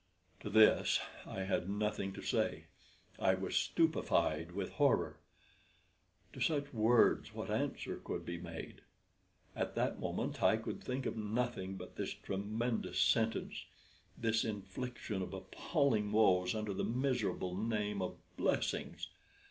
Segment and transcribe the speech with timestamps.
[0.39, 2.63] To this I had nothing to say;
[3.19, 5.19] I was stupefied with horror.
[6.33, 8.81] To such words what answer could be made?
[9.55, 13.65] At that moment I could think of nothing but this tremendous sentence
[14.17, 19.07] this infliction of appalling woes under the miserable name of blessings!